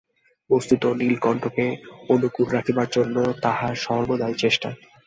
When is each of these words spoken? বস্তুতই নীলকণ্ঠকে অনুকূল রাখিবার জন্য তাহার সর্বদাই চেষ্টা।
বস্তুতই 0.49 0.95
নীলকণ্ঠকে 0.99 1.65
অনুকূল 2.09 2.47
রাখিবার 2.49 2.87
জন্য 2.91 3.15
তাহার 3.43 3.73
সর্বদাই 3.77 4.35
চেষ্টা। 4.35 4.69